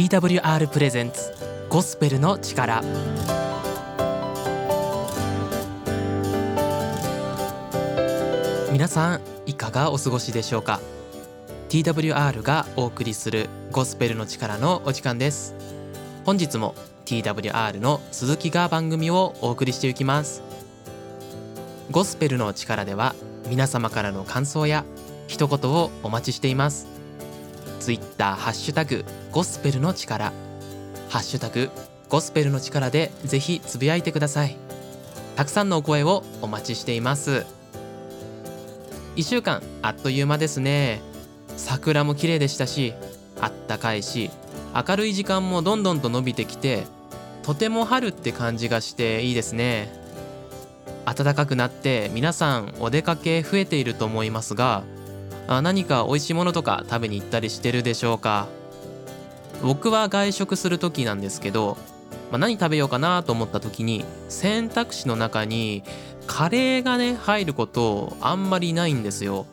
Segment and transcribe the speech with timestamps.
[0.00, 1.30] TWR プレゼンツ
[1.68, 2.82] ゴスペルの力。
[8.72, 10.80] 皆さんいかがお過ごしでしょうか
[11.68, 15.54] ？TWR がお送りするゴスペルの力のお時間です。
[16.24, 16.74] 本日も
[17.04, 20.42] TWR の鈴木が番組をお送りしていきます。
[21.90, 23.14] ゴスペルの力では
[23.50, 24.86] 皆様からの感想や
[25.26, 26.99] 一言をお待ちしています。
[27.80, 30.32] ツイッターハッシュタグゴスペルの力。
[31.08, 31.70] ハッシュタグ
[32.10, 34.56] ゴスペルの力でぜひつぶやいてください。
[35.34, 37.46] たくさんのお声をお待ちしています。
[39.16, 41.00] 1週間あっという間ですね。
[41.56, 42.92] 桜も綺麗でしたし
[43.40, 44.30] あったかいし
[44.74, 46.84] 明るい時間もどんどんと伸びてきて
[47.42, 49.90] とても春って感じがしていいですね。
[51.06, 54.84] 暖かくなって皆さんお出かけ増えていると思いますが
[55.50, 58.46] あ何か美味しいものとか食べに行ったりしてるでしょうか？
[59.64, 61.76] 僕は外食する時なんですけど、
[62.30, 65.82] まあ、何食べようかなと思った時に選択肢の中に
[66.28, 69.44] カレーがね入ることあんまりないんですよ。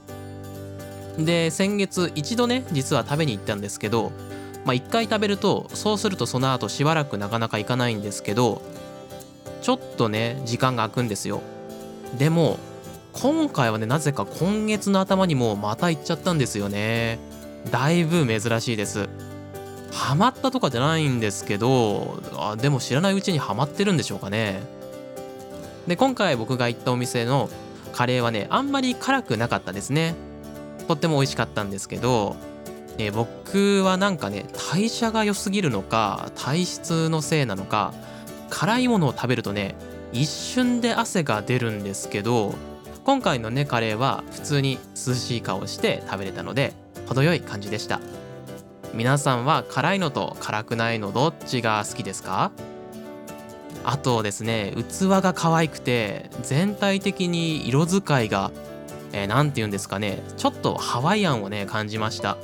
[1.18, 4.12] で先月一度ね実は食べに行ったんですけど
[4.66, 8.62] まあ一回食べるとそうするとその後しばらくなかなか行かないんですけど
[9.64, 11.42] ちょっとね時間が空くんですよ。
[12.20, 12.60] でも
[13.20, 17.18] 今回はねなぜか今月の頭にもまた行っちゃったんですよね。
[17.72, 19.10] だいぶ珍しいです。
[19.92, 24.62] ハマったとかじゃないんですけどあでも知らないうちにハマってるんでしょうかね。
[25.88, 27.50] で今回僕が行ったお店の
[27.94, 30.14] カレーはねあんまり辛くなかったですね。
[30.88, 32.36] とっても美味しかったんですけど、
[33.00, 37.94] え僕はなんかね代謝が良すぎるのか体質のせいなのか
[38.52, 39.76] 辛いものを食べるとね
[40.14, 42.54] 一瞬で汗が出るんですけど
[43.08, 46.74] 今回のねカレーは普通に涼しい顔して食べれたので
[47.08, 48.02] 程よい感じでした。
[48.94, 52.52] 皆さんは辛いのと辛くないのどっちが好きですか？
[53.86, 58.52] あとですね器が可愛くて全体的に色使いが
[59.14, 62.36] 何、えー、て言うんですかねちょっとハワイアンをね感じました。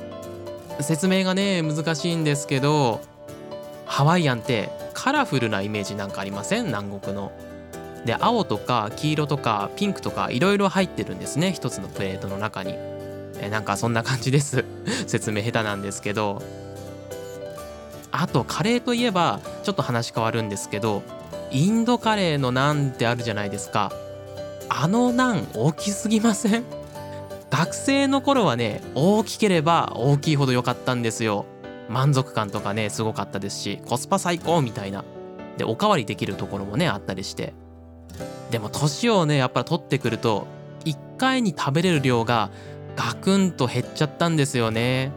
[0.80, 3.02] 説明がね難しいんですけど
[3.84, 6.64] ハワイアンってカラフルなイメージなんかありません？
[6.68, 7.32] 南国の。
[8.04, 12.74] で青とか黄色とかピンクとかいろいろ入ってるんですね一つのプレートの中に。
[13.40, 14.64] えなんかそんな感じです。
[15.06, 16.42] 説明下手なんですけど。
[18.12, 21.02] あとカレーといえばちょっと話変わるんですけど
[21.50, 23.92] インドカレーのナンってあるじゃないですか。
[24.68, 26.64] あのナン大きすぎません？
[27.50, 31.44] 学生の頃はね大きければ大きいほど良かったんですよ。
[31.88, 35.04] 満足感とかねすごかったですしコスパ最高みたいな。
[35.58, 37.52] でおかわりできるところもねあったりして。
[38.50, 40.46] でも年をねやっぱり取ってくると
[40.84, 42.50] 1回に食べれる量が
[42.96, 45.10] ガクンと減っちゃったんですよね。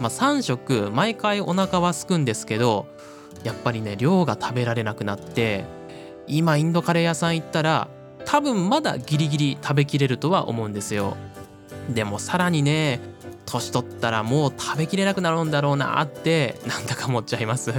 [0.00, 2.86] まあ3食毎回お腹はすくんですけど
[3.44, 5.64] やっぱりね量が食べられなくなって
[6.26, 7.88] 今インドカレー屋さん行ったら
[8.24, 11.16] 多分まだギリギリ食べきれるとは思うんですよ。
[11.88, 13.00] でもさらにね
[13.46, 17.72] 年取ったらもう食べきれなくなるんだろうなってなんだか思っちゃいます。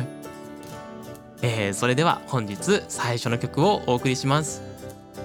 [1.41, 4.62] えー、それでは本日最初の曲をお送りします。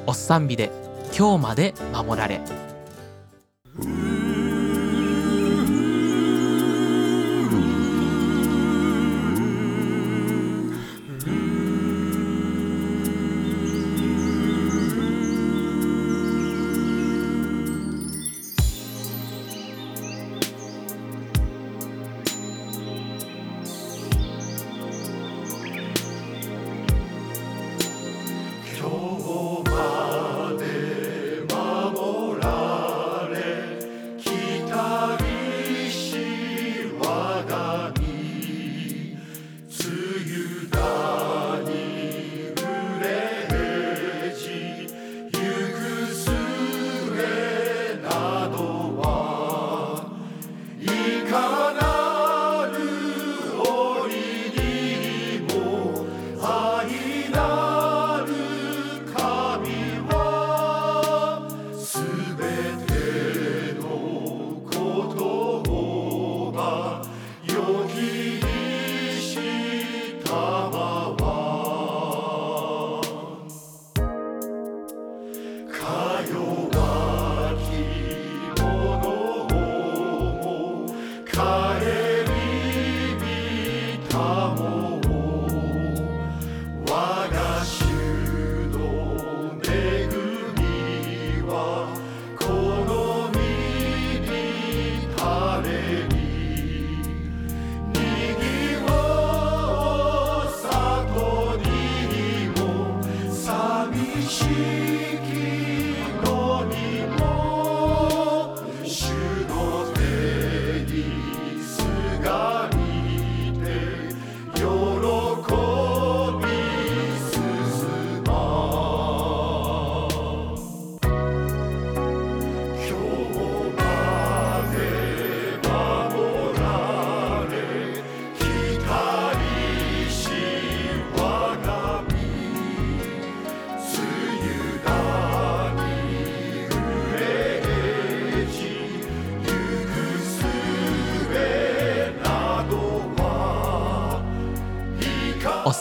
[0.07, 0.71] おっさんびで
[1.17, 2.41] 今日まで守られ。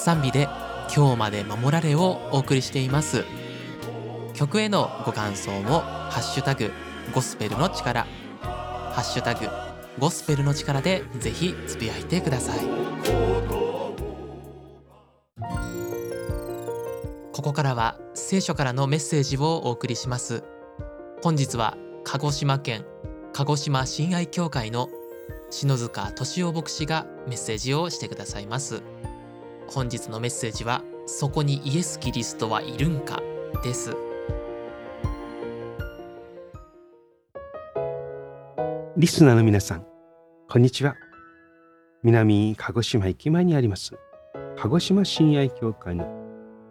[0.05, 0.47] おっさんびで
[0.95, 3.25] 今日まで守られをお送りしています。
[4.35, 6.71] 曲へのご感想もハッシュタグ
[7.11, 8.05] ゴスペルの力。
[8.43, 9.47] ハッシュタグ
[9.97, 12.59] ゴスペルの力でぜひつぶやいてください。
[17.31, 20.43] ここからは聖書からのメッセージをお送りします。
[21.23, 22.85] 本日は鹿児島県
[23.33, 24.87] 鹿児島親愛協会の
[25.49, 28.83] 篠塚敏夫牧師がメッセージをしてくださいます。
[29.67, 33.21] 本日のメッセージはそこにイエス・キリストはいるんか？
[33.63, 33.95] です
[38.97, 39.85] リスナーの皆さん、
[40.49, 40.95] こんにちは。
[42.03, 43.93] 南鹿児島駅前にあります、
[44.55, 46.07] 鹿児島親愛協会の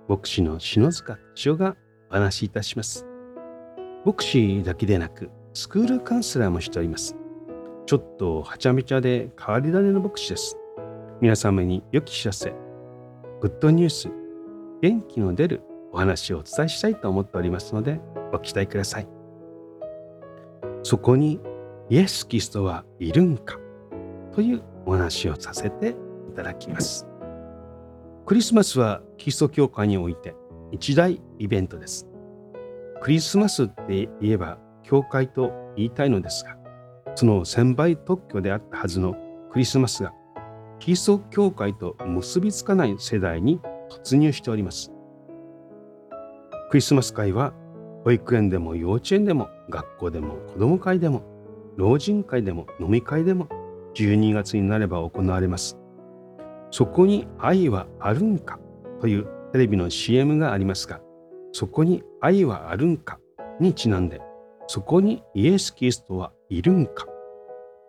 [0.08, 1.76] 牧師の篠塚敏夫が
[2.10, 3.04] お話しいたします。
[4.06, 7.16] 牧師だけでなく、スクールカウンセラーもしております。
[7.86, 10.56] ちょっとはちゃめちゃで変わり種の牧師です。
[11.20, 12.54] 皆様に良き知らせ、
[13.44, 14.08] グッドニュース、
[14.80, 15.60] 元気の出る
[15.92, 18.00] お話をお伝えしたいと思っておりますので、
[18.32, 19.08] ご期待ください。
[20.82, 21.40] そこに
[21.90, 23.58] イエス・キリストはいるんか
[24.32, 27.06] というお話をさせていただきます。
[28.24, 30.34] クリスマスはキリスト教会において
[30.72, 32.08] 一大イベントです。
[33.02, 36.56] クリスマスって言えば教会と言いたいのですが、
[37.14, 39.14] その千倍特許であったはずの
[39.52, 40.14] クリスマスが
[40.84, 43.58] キリスト教会と結びつかない世代に
[44.04, 44.92] 突入しております。
[46.68, 47.54] クリスマス会は
[48.04, 51.22] 保育園でも幼稚園でも学校でも子ども会でも
[51.78, 53.48] 老人会でも飲み会でも
[53.94, 55.78] 12月になれば行われます。
[56.70, 58.60] そこに愛はあるんか
[59.00, 61.00] というテレビの CM がありますが、
[61.52, 63.18] そこに愛はあるんか
[63.58, 64.20] にちなんで、
[64.66, 67.06] そこにイエス・キリストはいるんか、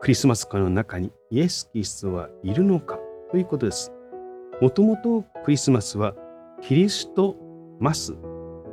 [0.06, 3.00] クリスマス会の中にイエス・キリストはいるのか
[3.32, 3.92] ということです。
[4.62, 6.14] もともとクリスマスは
[6.62, 7.36] キリスト・
[7.80, 8.14] マス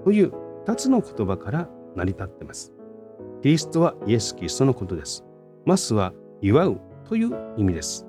[0.04, 0.30] という
[0.66, 2.74] 2つの言葉から成り立っています。
[3.40, 5.24] キリストはイエス・キリストのことです。
[5.64, 6.12] マスは
[6.42, 8.06] 祝うという意味です。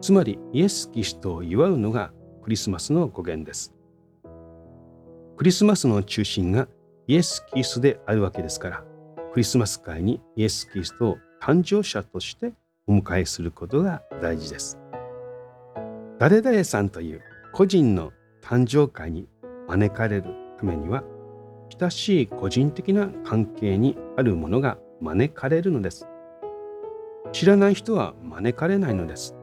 [0.00, 2.10] つまりイエス・キリストを祝うのが
[2.42, 3.72] クリスマスの語源です。
[5.36, 6.66] クリスマスの中心が
[7.06, 8.84] イエス・キリストであるわけですから、
[9.34, 12.52] クリスマス会にイエス・キリストを誕生者として
[12.86, 14.78] お迎えすることが大事です。
[16.18, 17.22] 誰々さんという
[17.52, 19.26] 個人の誕生会に
[19.66, 20.24] 招かれる
[20.58, 21.02] ためには
[21.78, 26.06] 親しい個人的な関係にあるものが招かれるのです。
[27.32, 29.34] 知らない人は招かれないのです。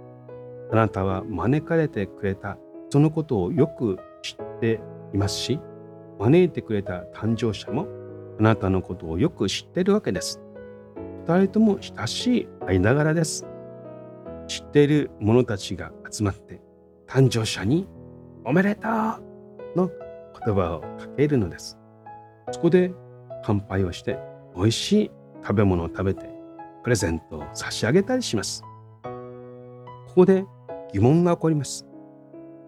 [0.72, 2.58] あなたは招かれてくれた
[2.92, 4.80] そのことをよく知って
[5.14, 5.60] いますし、
[6.20, 7.88] 招いてくれた誕生者も
[8.40, 10.42] あなたのことをよく知っているわけです。
[11.28, 13.46] 二人とも親しい間柄です。
[14.48, 16.62] 知っている者たちが集まって
[17.06, 17.86] 誕生者に
[18.46, 18.92] おめでとう
[19.76, 19.92] の
[20.46, 21.78] 言葉をかけるのです。
[22.52, 22.94] そこで
[23.44, 24.18] 乾杯をして
[24.56, 25.12] 美味しい
[25.44, 26.30] 食べ物を食べて
[26.86, 28.64] プレゼントを差し上げたりします。
[29.04, 30.46] ここで
[30.94, 31.86] 疑問が起こります。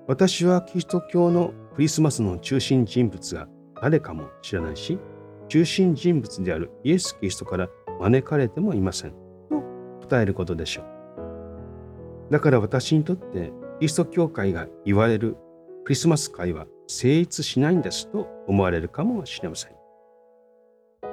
[0.05, 3.47] 私はキリスト教のクリスマスの中心人物が
[3.81, 4.99] 誰かも知らないし、
[5.47, 9.11] 中心人物であるイエス・キリストから招かれてもいません。
[9.49, 9.61] と
[10.01, 12.31] 答えることでしょう。
[12.31, 15.35] だから私にとってキリスト教会が言われる
[15.83, 19.71] クリスマス会は成立しないんですと思われるかもしれません。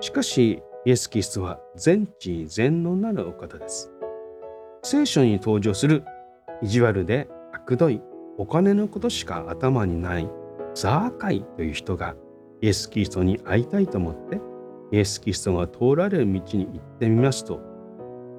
[0.00, 3.90] しかし、イエス・キリストは全知全能なるお方です。
[4.82, 6.04] 聖書に登場する
[6.62, 8.00] 意地悪で悪どい
[8.38, 10.30] お金のことしか頭にない
[10.74, 12.14] ザーカイという人が
[12.60, 14.40] イエス・キリストに会いたいと思って
[14.92, 17.60] イエス・キリストが通られる道に行ってみますと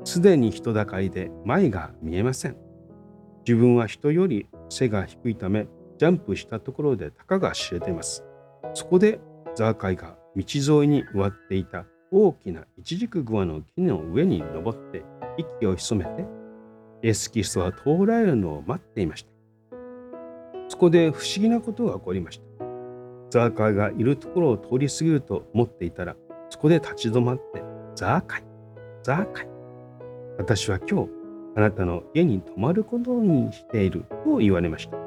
[0.07, 2.55] すでに人だかりで前が見えません。
[3.45, 8.23] 自分は人より背が低いためジャンプしたところでたかが知れています。
[8.73, 9.19] そこで
[9.55, 10.43] ザーカイが道
[10.81, 15.03] 沿いに植わっていた大きなイチジクグアの木の上に登って
[15.37, 16.25] 息を潜めて
[17.03, 19.29] イエス・キリストは通られるのを待っていました。
[20.69, 22.45] そこで不思議なことが起こりました。
[23.29, 26.15] ザーカイがいるところを通り過ぎると思っていたら
[26.49, 27.63] そこで立ち止まって
[27.95, 28.43] ザーカイ、
[29.03, 29.47] ザーカイ。
[30.37, 31.09] 私は今日
[31.55, 34.97] あなたの家に泊まることにしていると言われました。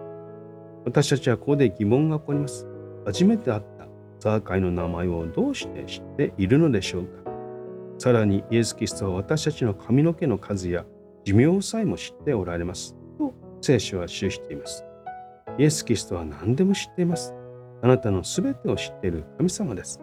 [0.84, 2.66] 私たちはここで疑問が起こります。
[3.06, 3.86] 初めて会った
[4.18, 7.30] ザーカイの名前をどうして知っているのでしょうか
[7.98, 10.84] さらにイエス・キリストは私たちの髪の毛の数や
[11.24, 12.96] 寿命さえも知っておられます。
[13.18, 14.84] と聖書は記しています。
[15.58, 17.34] イエス・キリストは何でも知っています。
[17.82, 20.00] あなたのすべてを知っている神様です。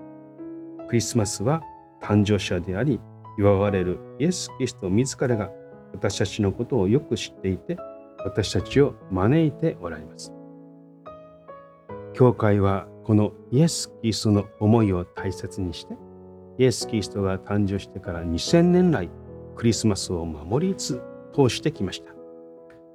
[0.88, 1.62] クリスマスは
[2.02, 3.00] 誕生者であり、
[3.38, 5.52] 祝われるイエス・キリスト自らが
[5.94, 7.78] 私たちのことをよく知っていて、
[8.24, 10.34] 私たちを招いておられます。
[12.18, 15.94] 教会はこのイエス・キリストの思いを大切にして
[16.58, 19.10] イエス・キリストが誕生してから2000年来
[19.56, 21.00] クリスマスを守りつ
[21.34, 22.12] 通してきました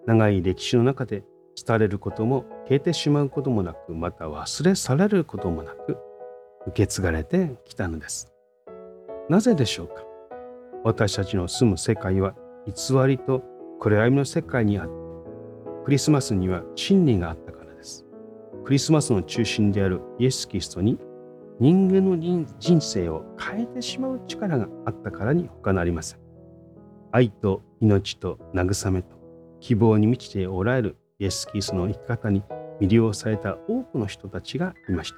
[0.06, 1.22] 長い歴史の中で
[1.56, 5.96] 伝われることも消えてしまうこともなくまた忘れ去られることもなく
[6.66, 8.32] 受け継がれてきたのです。
[9.28, 10.04] なぜでしょうか？
[10.84, 12.34] 私たちの住む世界は
[12.66, 13.42] 偽りと
[13.80, 14.92] 暗闇の世界にあって
[15.84, 18.04] クリスマスには真理があったからです。
[18.64, 20.98] クリスマスの中心であるイエス・キリストに
[21.58, 26.18] 人間の人生を変えてしまう力があったからに他なりません。
[27.10, 29.16] 愛と命と慰めと
[29.60, 32.42] 希望に満ちておられるイエス・キリストの生き方に
[32.80, 35.16] 魅了された多くの人たちがいました。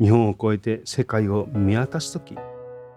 [0.00, 2.36] 日本を超えて世界を見渡す時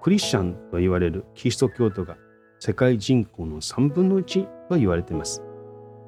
[0.01, 2.17] クリスチャンと言われるキリスト教徒が
[2.59, 5.43] 世界人口の3分の1と言われています。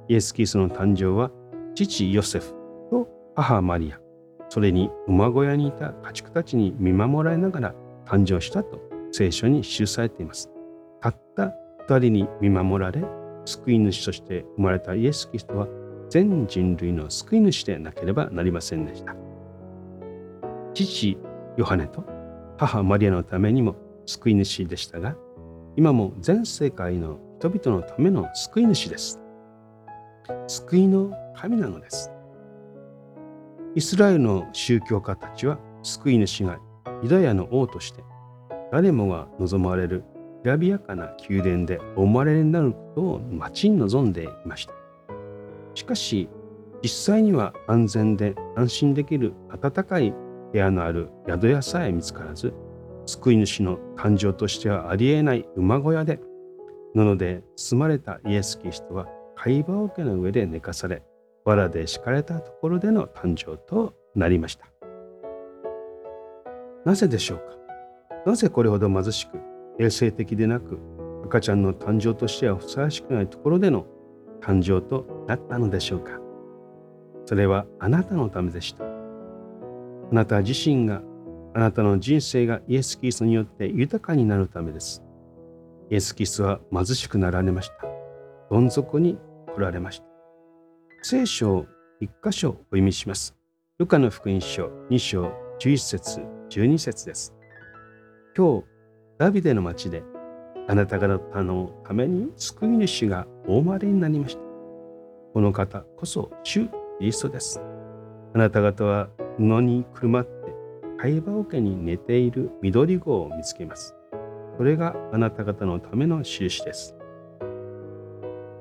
[0.08, 1.32] イエス・キリストの誕生は
[1.74, 2.54] 父ヨセフ
[2.90, 4.00] と母マリア、
[4.48, 7.76] それに馬小屋にいた家畜たちに見守られながら
[8.06, 8.80] 誕生したと
[9.12, 10.50] 聖書に記されています。
[11.02, 11.54] たった
[11.90, 13.04] 2人に見守られ、
[13.46, 15.68] 救い主として生まれたイエス・キリストは
[16.10, 19.25] 全人類の救い主でなければなりませんでした。
[20.76, 21.18] 父
[21.58, 22.04] ヨハネと
[22.58, 25.16] 母マリアのためにも救い主でしたが、
[25.76, 29.20] 今も全世界の人々のための救い主です。
[30.48, 32.12] 救いの神なのです。
[33.76, 36.60] イスラエルの宗教家たちは救い主が
[37.04, 38.04] ユダヤの王として
[38.72, 40.04] 誰もが望まれる
[40.44, 44.74] きらびやかな宮殿でお生まれになることを待ちに望んでいました。
[45.74, 46.30] しかし
[46.82, 50.14] 実際には安全で安心できる暖かい
[50.56, 52.54] 部屋のある宿屋さえ見つからず
[53.06, 56.22] 救い主の誕生としてはありえない馬小屋で
[56.96, 61.04] 布で包まれたイエス・キリストは貝羽桶の上で寝かされ
[61.44, 64.66] 藁で敷かれたところでの誕生となりました。
[66.86, 67.44] なぜでしょうか？
[68.26, 69.38] なぜこれほど貧しく
[69.78, 70.80] 衛生的でなく
[71.26, 73.86] 赤ちゃんの誕生としてはふさわしくないところでの
[74.42, 76.18] 誕生となったのでしょうか？
[77.26, 78.95] それはあなたのためでした。
[80.12, 81.02] あなた自身が
[81.54, 85.04] あなたの人生がイエス・キリストによって豊かになるためです。
[85.90, 87.76] イエス・キリストは貧しくなられました。
[88.52, 89.18] どん底に
[89.54, 90.06] 来られました。
[91.02, 91.66] 聖書を
[92.00, 93.36] 一箇所お読みします。
[93.80, 97.34] ルカの福音書2章11節12節です。
[98.36, 98.66] 今日、
[99.18, 100.04] ダビデの町で
[100.68, 104.42] あなた方のために救い主がお生まれになりました。
[105.34, 106.68] この方こそ主
[107.00, 107.62] キリストです。
[108.34, 110.54] あなた方は布にくるまって
[110.98, 113.96] 貝羽桶に寝ている緑子を見つけます。
[114.58, 116.96] それがあなた方のための印です。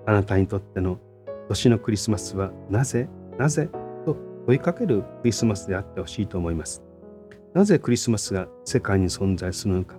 [0.07, 0.99] あなたにとっての
[1.49, 3.69] 年のクリスマスはなぜなぜ
[4.05, 4.17] と
[4.47, 6.83] 問いかけるクリスマスであってほしいと思います。
[7.55, 9.97] なぜクリスマスが世界に存在するのか。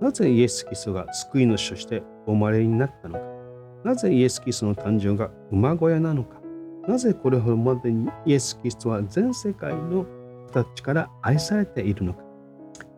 [0.00, 3.24] なぜイエス・キリストが救い主としてお生まれになったのか。
[3.84, 6.40] なぜイエス・キリストの誕生が馬小屋なのか。
[6.86, 10.06] なぜこれほどまでにイエス・キリストは全世界の
[10.48, 12.22] たちから愛されているのか。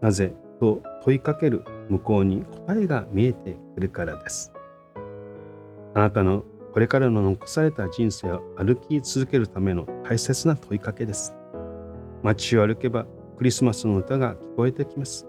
[0.00, 4.52] なぜと問いかける向こうに答えが見えてくるからです。
[5.94, 11.34] あなたのこれからの残された人生を歩き続けるための大切な問いかけです。
[12.22, 13.06] 街を歩けば
[13.38, 15.26] クリスマスの歌が聞こえてきます。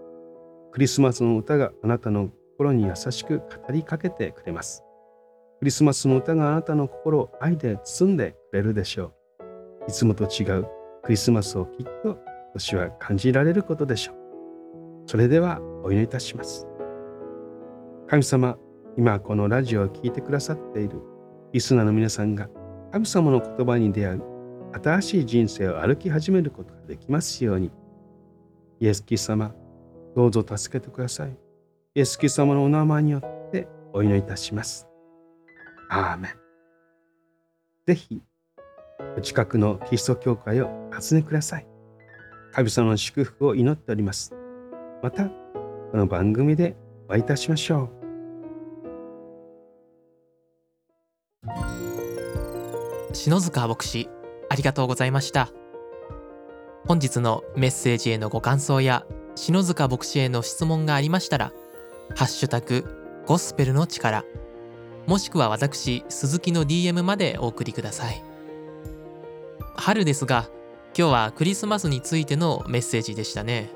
[0.71, 4.83] クリスマスの歌があなたの心に優しく語りかけてくれます。
[5.59, 9.89] クリスマスの歌があなたの心を愛で包んでくれるでしょう。
[9.89, 10.67] いつもと違う
[11.03, 12.17] クリスマスをきっと
[12.53, 14.15] 年は感じられることでしょう。
[15.07, 16.67] それではお祈りいたします。
[18.07, 18.57] 神様、
[18.97, 21.01] 今このラジオを聴いてくださっている
[21.53, 22.49] リスナーの皆さんが
[22.91, 24.23] 神様の言葉に出会う
[24.83, 27.71] 新しい人生を歩き始めることができますように。
[28.79, 29.53] イエス・キリス様、
[30.15, 31.37] どうぞ助けてください。
[31.95, 34.87] イエス・キリス様のお名前によってお祈りいたします。
[35.89, 36.31] アーメン。
[37.85, 38.21] ぜひ
[39.17, 41.67] お近くのキリスト教会を訪ねください。
[42.53, 44.33] 神様の祝福を祈っております。
[45.01, 46.77] また、この番組で
[47.07, 48.01] お会いいたしましょう。
[53.13, 54.09] 篠塚牧師、
[54.49, 55.49] ありがとうございました。
[56.87, 61.51] 本日のメッセージへのご感想や篠塚牧師への質問がありましたら、
[62.15, 62.85] ハッシュタグ
[63.25, 64.23] ゴスペルの力、
[65.07, 68.30] もしくは私、鈴木の DM までお送りください。
[69.75, 70.49] 春ですが
[70.97, 73.69] 今日はクリスマスについてのメッセージでしたね。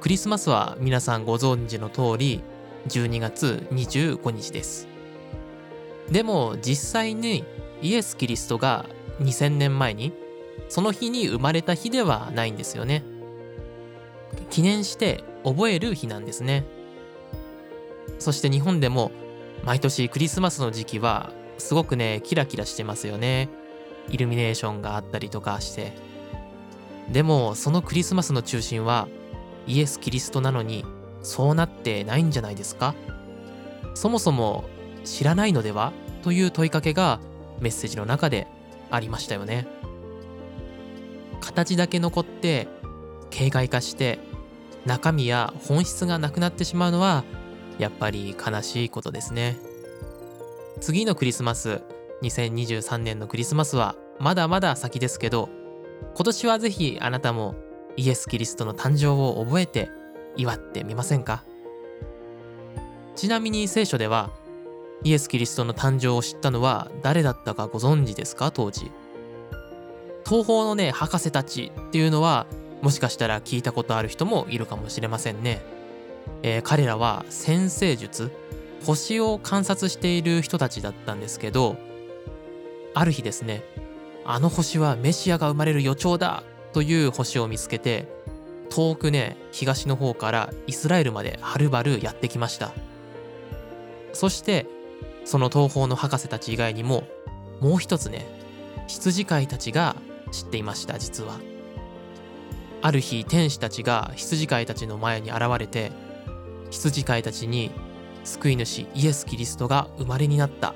[0.00, 2.42] クリスマスは皆さんご存知の通り
[2.88, 4.86] 12月25日です。
[6.10, 7.44] でも実際に
[7.82, 8.86] イエス・キリストが
[9.20, 10.12] 2000年前に
[10.68, 13.02] その日に生まれた日ではないんですよね。
[14.50, 16.64] 記念して覚える日なんですね。
[18.18, 19.10] そして日本でも
[19.64, 23.48] 毎年クリスマスの時期はすごくねキラキラしてますよね。
[24.08, 25.92] イルミネーションがあったりとかして
[27.10, 29.08] でもそのクリスマスの中心は
[29.66, 30.84] イエス・キリストなのに
[31.22, 32.94] そうなってないんじゃないですか？
[33.94, 34.64] そもそも
[35.04, 35.92] 知らないのでは
[36.22, 37.20] という問いかけが
[37.60, 38.46] メッセージの中で
[38.90, 39.66] ありましたよね。
[41.40, 42.68] 形だけ残って
[43.30, 44.18] 形骸化して
[44.86, 47.24] 中身や本質がなくなってしまうのは
[47.78, 49.58] やっぱり悲しいことですね。
[50.80, 51.80] 次のクリスマス
[52.24, 55.48] 2023年のクリスマスはまだまだ先ですけど
[56.14, 57.54] 今年はぜひあなたも
[57.96, 59.90] イエス・キリストの誕生を覚えて
[60.36, 61.44] 祝ってみませんか？
[63.14, 64.30] ちなみに聖書では
[65.04, 68.50] イエス・キリストの誕生を知ったのは誰だったかご存知ですか？
[68.50, 68.90] 当時。
[70.26, 72.46] 東方のね博士たちっていうのは
[72.82, 75.62] もしかしたら聞いたことある人もいるかもしれませんね、
[76.42, 78.30] えー、彼らは先生術
[78.84, 81.76] 星を観察している人たちだったんですけど
[82.94, 83.62] ある日ですね
[84.24, 88.08] あの星はメシアが生まれる予兆だという星を見つけて
[88.70, 92.72] 遠くね東の方からイスラエルまではるばるやってきました。
[94.12, 94.66] そして
[95.24, 97.04] その東方の博士たち以外にも
[97.60, 98.26] もう一つね
[98.86, 99.96] 羊飼いたちが
[100.32, 101.38] 知っていました実は。
[102.82, 105.90] ある日天使たちが羊飼いたちの前に現れて
[106.70, 107.70] 羊飼いたちに
[108.24, 110.74] 救い主イエス・キリストが生まれになった。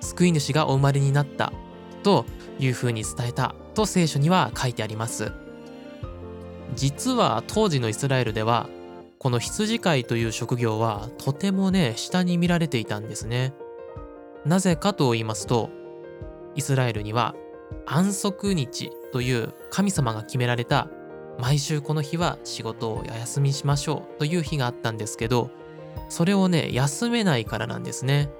[0.00, 1.52] 救い主がお生まれになった
[2.02, 2.24] と
[2.58, 5.32] いうふうに伝えたと聖書には書いてあります。
[6.74, 8.68] 実は当時のイスラエルでは
[9.18, 13.52] この羊飼いという職業はとてもね下に見られていたんですね。
[14.46, 15.68] なぜかと言いますと
[16.54, 17.34] イスラエルには
[17.86, 20.88] 安息日という神様が決められた
[21.38, 25.50] 毎週この日は仕事をお休みしましょうという日があったんですけど
[26.08, 28.30] それをね休めないからなんですね。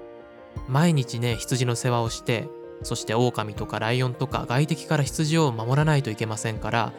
[0.69, 2.49] 毎日ね羊の世話をして
[2.83, 6.93] そして狼とかライオンとか外敵から羊を守らないといけませんから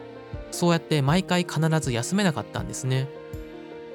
[0.50, 3.08] そうやって毎回必ず休めなかったんですね。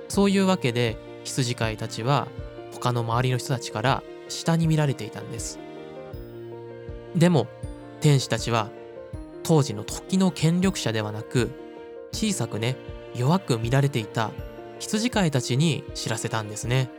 [0.09, 2.27] そういうわけで羊飼いたちは
[2.73, 5.59] 他の周りの人たちから下に見られていたんです。
[7.15, 7.47] でも
[8.01, 8.69] 天使たちは
[9.43, 11.51] 当時の時の権力者ではなく
[12.11, 12.75] 小さくね
[13.15, 14.31] 弱く見られていた
[14.79, 16.89] 羊飼いたちに知らせたんですね。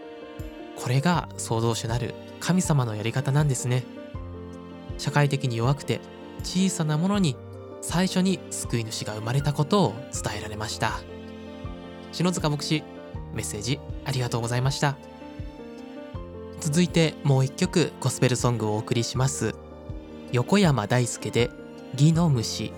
[0.76, 3.84] これが創造主なる神様のやり方なんですね。
[4.98, 6.00] 社会的に弱くて
[6.42, 7.36] 小さなものに
[7.80, 11.00] 最初に救い主が生まれたことを伝えられました。
[12.12, 12.82] 篠塚牧師
[13.34, 14.96] メッセージありがとうございました。
[16.60, 19.54] 続いてもう一曲ゴスペルソングをお送りします。
[20.32, 21.50] 横山大輔で
[21.94, 22.72] 「義の虫」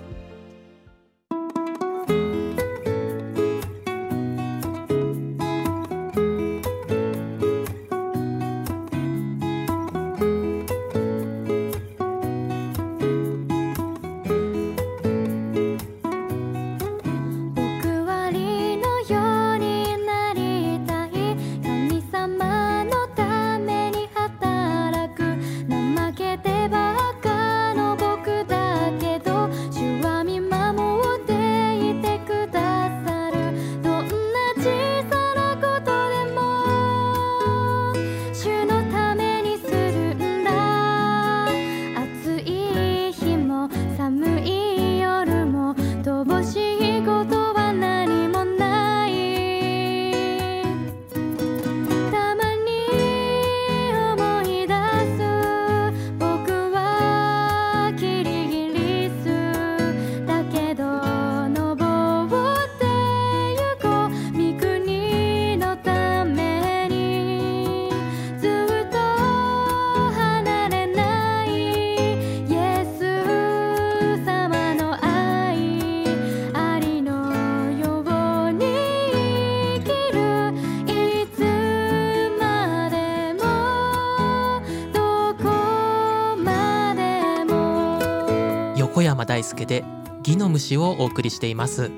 [89.21, 89.85] 山大輔で
[90.27, 91.91] 義の虫をお送りしています。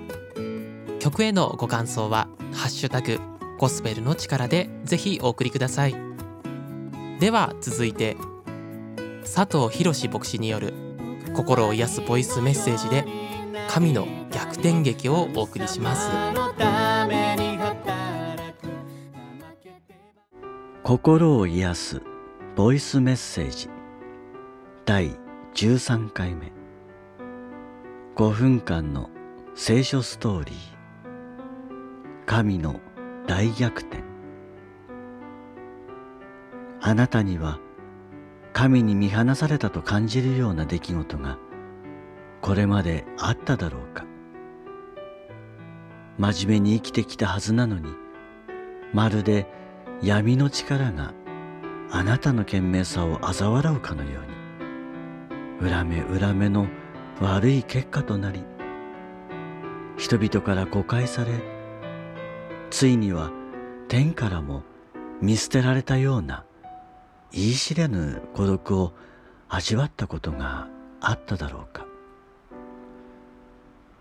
[0.99, 3.21] 曲へのご感想はハッシュタグ
[3.59, 5.95] ゴスペルの力でぜひお送りください。
[7.21, 8.17] では続いて
[9.21, 10.75] 佐藤博牧師による
[11.37, 13.05] 心を癒すボイスメッセージで
[13.69, 16.11] 神の逆転劇をお送りします。
[20.83, 22.03] 心を癒す
[22.57, 23.71] ボイスメッセージ
[24.85, 25.17] 第
[25.55, 26.62] 13回目。
[28.15, 29.09] 5分間の
[29.55, 30.57] 聖書ストーリー。
[32.27, 32.79] 神の
[33.27, 34.05] 大逆転。
[36.83, 37.59] あなたには
[38.53, 41.39] 神に見放されたと感じるような出来事が
[42.43, 44.05] これまであっただろうか。
[46.19, 47.95] 真面目に生きてきたはずなのに
[48.93, 49.47] まるで
[50.03, 51.15] 闇の力が
[51.91, 54.21] あなたの賢明さを嘲笑うかのよ
[55.61, 56.67] うに裏目裏目の
[57.21, 58.45] 悪い結果となり
[59.97, 61.41] 人々から誤解され
[62.71, 63.31] ついには
[63.89, 64.63] 天からも
[65.21, 66.45] 見捨てられたような
[67.31, 68.93] 言い知れぬ孤独を
[69.49, 70.69] 味わったことが
[71.01, 71.87] あっただろうか。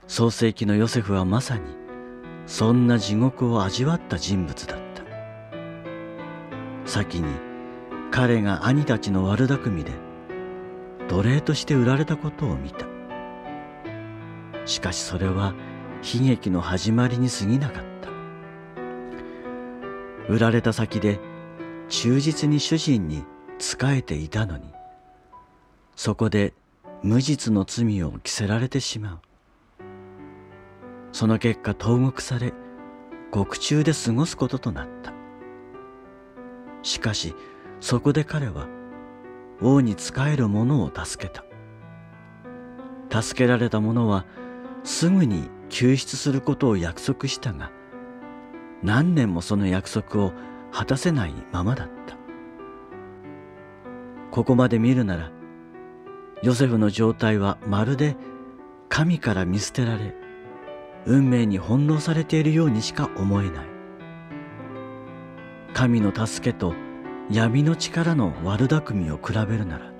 [0.07, 1.63] 創世記のヨセフはまさに
[2.45, 5.03] そんな地獄を味わった人物だった。
[6.85, 7.27] 先に
[8.11, 9.91] 彼が兄たちの悪巧みで
[11.07, 12.90] 奴隷として売られたことを見た。
[14.65, 15.53] しかしそれは
[16.01, 18.09] 悲劇の始まりに過ぎなかった。
[20.31, 21.19] 売られた先で
[21.89, 23.23] 忠実に主人に
[23.59, 24.63] 仕えていたのに
[25.95, 26.53] そこで
[27.03, 29.19] 無実の罪を着せられてしまう。
[31.11, 32.53] その結果投獄され
[33.31, 35.13] 獄中で過ごすこととなった。
[36.83, 37.35] しかし
[37.79, 38.67] そこで彼は
[39.61, 41.43] 王に仕える者を助けた。
[43.21, 44.25] 助けられた者は
[44.83, 47.71] すぐに救出することを約束したが
[48.83, 50.33] 何年もその約束を
[50.71, 52.17] 果たせないままだった。
[54.31, 55.31] ここまで見るなら
[56.41, 58.15] ヨセフの状態はまるで
[58.89, 60.15] 神から見捨てられ
[61.05, 63.65] 運命に翻弄されているようにしか思えない。
[65.73, 66.73] 神の助けと
[67.29, 69.91] 闇の力の悪巧みを比べるなら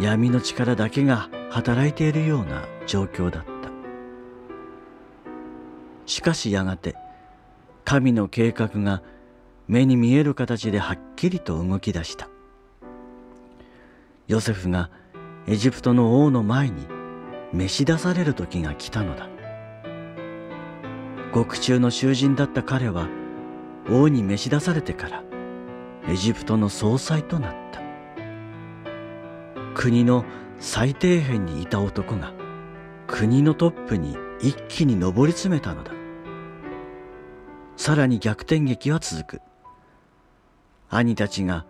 [0.00, 3.51] 闇の力だけが働いているような状況だった。
[6.12, 6.94] しかしやがて
[7.86, 9.02] 神の計画が
[9.66, 12.28] 目に見える形ではっきりと動き出した。
[14.28, 14.90] ヨセフが
[15.46, 16.86] エジプトの王の前に
[17.54, 19.30] 召し出される時が来たのだ。
[21.32, 23.08] 獄中の囚人だった彼は
[23.90, 25.24] 王に召し出されてから
[26.08, 27.80] エジプトの総裁となった。
[29.74, 30.26] 国の
[30.58, 32.34] 最底辺にいた男が
[33.06, 36.01] 国のトップに一気に上り詰めたのだ。
[37.76, 39.40] さらに逆転劇は続く。
[40.90, 41.64] 兄たちが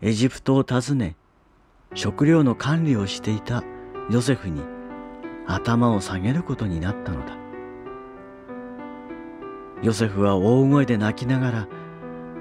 [0.00, 1.16] エジプトを訪ね
[1.94, 3.62] 食料の管理をしていた
[4.10, 4.62] ヨセフに
[5.46, 7.36] 頭を下げることになったのだ。
[9.82, 11.68] ヨセフは大声で泣きながら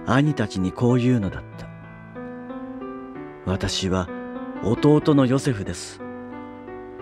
[0.05, 1.67] 兄たちにこう言うのだった。
[3.45, 4.07] 私は
[4.63, 6.01] 弟のヨセフです。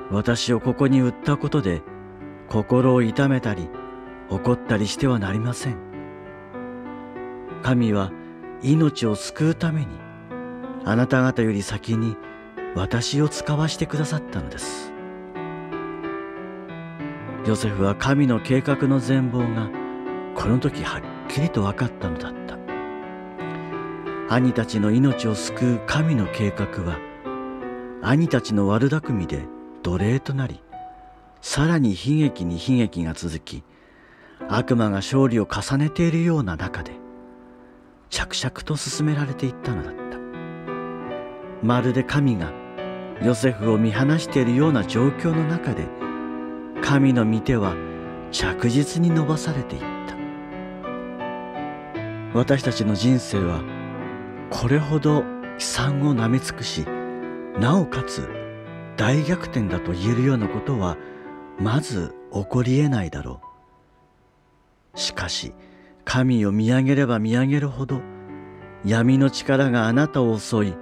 [0.09, 1.81] 私をここに売ったことで
[2.47, 3.69] 心を痛めたり
[4.29, 5.88] 怒ったりしてはなりません。
[7.63, 8.11] 神は
[8.61, 9.87] 命を救うために
[10.85, 12.15] あなた方より先に
[12.75, 14.91] 私を使わしてくださったのです。
[17.45, 19.69] ヨセフは神の計画の全貌が
[20.35, 22.39] この時はっきりと分かったのだった。
[24.31, 26.99] 兄たちの命を救う神の計画は
[28.03, 29.47] 兄たちの悪巧みで
[29.81, 30.61] 奴隷となり
[31.41, 33.63] さらに悲劇に悲劇が続き
[34.47, 36.91] 悪魔が勝利を重ねているような中で
[38.09, 39.99] 着々と進められていったのだった。
[41.61, 42.51] まるで神が
[43.21, 45.87] ヨセフを見放しているような状況の中で
[46.81, 47.75] 神の御手は
[48.31, 50.15] 着実に伸ばされていった。
[52.33, 53.61] 私たちの人生は
[54.49, 56.85] これほど悲惨をなめ尽くし
[57.59, 58.29] なおかつ
[58.95, 60.97] 大逆転だと言えるようなことは
[61.59, 63.41] まず起こりえないだろ
[64.95, 64.99] う。
[64.99, 65.53] しかし
[66.09, 68.01] 神を見上げれば見上げるほど
[68.83, 70.73] 闇の力があなたを襲い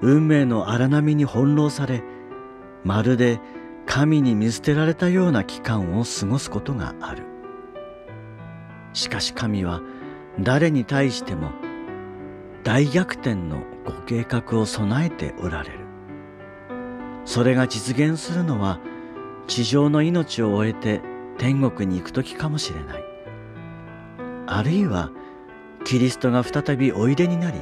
[0.00, 2.02] 運命の荒波に翻弄され
[2.82, 3.38] まるで
[3.84, 7.24] 神に見捨てられたような期間を過ごすことがある。
[8.94, 9.82] しかし神は
[10.40, 11.50] 誰に対しても
[12.64, 15.80] 大逆転のご計画を備えておられる。
[17.26, 18.80] それが実現するのは
[19.48, 21.02] 地上の命を終えて
[21.36, 23.15] 天国に行く時かもしれない。
[24.46, 25.10] あるいは
[25.84, 27.58] キリストが再びおいでになり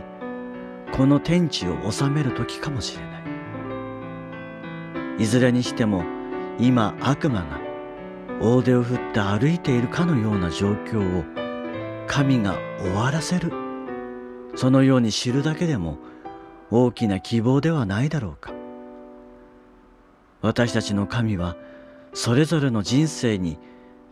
[0.92, 3.24] この天地を治める時かもしれない。
[5.18, 6.04] いずれにしても
[6.58, 7.60] 今悪魔が
[8.40, 11.24] 大手を振って歩いているかのような状況を
[12.06, 13.52] 神が終わらせる。
[14.56, 15.98] そのように知るだけでも
[16.70, 18.52] 大きな希望ではないだろうか。
[20.42, 21.56] 私たちの神は
[22.12, 23.58] それぞれの人生に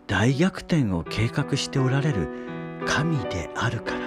[0.06, 2.28] 大逆転を計画しておられる
[2.86, 4.00] 神であるから。
[4.00, 4.06] だ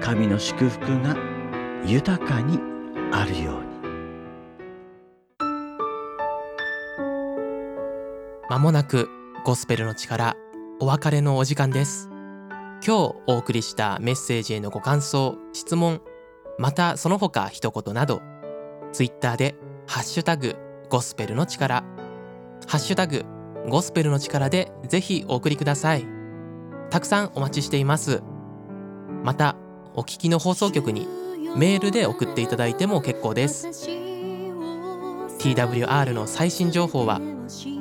[0.00, 1.16] 神の祝福が
[1.84, 2.58] 豊かに
[3.12, 3.68] あるように。
[8.48, 9.08] まもなく
[9.44, 10.36] ゴスペルの力
[10.80, 12.08] お別れのお時間です。
[12.86, 16.00] 今日お送りしたメッセージへのご感想質問
[16.58, 18.22] またその他一言など
[18.92, 20.56] ツイッターでハッシュタグ
[20.88, 21.82] ゴスペルの力
[22.66, 23.24] ハッシュタグ
[23.68, 26.17] ゴスペルの力でぜひお送りください。
[26.90, 28.22] たくさんお待ちしています。
[29.22, 29.56] また
[29.94, 31.06] お聞きの放送局に
[31.56, 33.66] メールで送っていただいても結構です。
[35.38, 37.16] TWR の最新情報は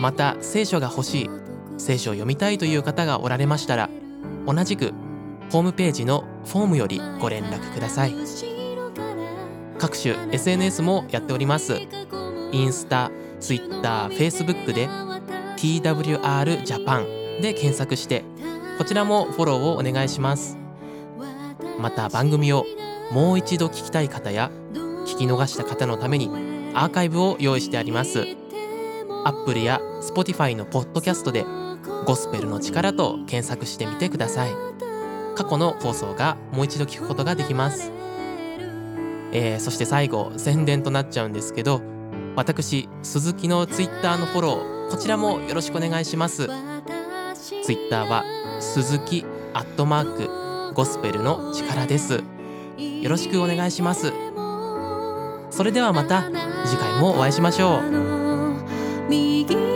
[0.00, 1.30] また聖書が欲しい
[1.78, 3.90] 聖書を読みたいという方がおられましたら
[4.46, 4.92] 同じく
[5.50, 8.14] ホームページのフォームよりご連絡ください。
[9.78, 11.80] 各種 SNS もやっております。
[12.52, 14.88] インスタ、ツイッター、フェイスブックで
[15.56, 18.24] TWR ジャパンで検索して
[18.78, 20.56] こちらもフォローをお願いします。
[21.80, 22.64] また番組を
[23.12, 24.50] もう一度聞きたい方や
[25.06, 26.30] 聞き逃した方のために
[26.74, 28.24] アーカイブを用意してあります。
[29.24, 31.44] アップルや Spotify のポッドキャストで
[32.06, 34.73] ゴスペルの力と検索してみてください。
[35.34, 37.90] 過去の放送がもう一度聞くことができます。
[39.32, 41.82] えー、そして最後宣伝となっちゃうんですけど
[42.36, 46.48] 私鈴木の Twitter のフォローこちらもよろしくお願いします。
[47.64, 48.24] Twitter は
[48.60, 52.22] 鈴木アットマークゴスペルの力です。
[52.78, 54.12] よろしくお願いします。
[55.50, 56.24] それではまた
[56.64, 59.73] 次回もお会いしましょう。